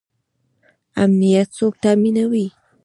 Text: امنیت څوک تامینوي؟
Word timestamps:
امنیت 1.03 1.47
څوک 1.57 1.73
تامینوي؟ 1.83 2.45